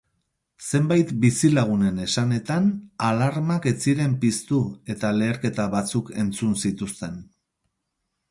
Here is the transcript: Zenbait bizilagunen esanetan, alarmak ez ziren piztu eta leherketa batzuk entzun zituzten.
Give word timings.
Zenbait 0.77 1.09
bizilagunen 1.25 1.99
esanetan, 2.05 2.71
alarmak 3.09 3.67
ez 3.73 3.75
ziren 3.89 4.15
piztu 4.23 4.61
eta 4.95 5.13
leherketa 5.17 5.67
batzuk 5.75 6.11
entzun 6.23 6.57
zituzten. 6.65 7.21